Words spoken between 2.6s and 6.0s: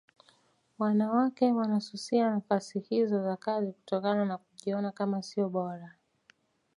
hizo za kazi kutokana na kujiona kama sio bora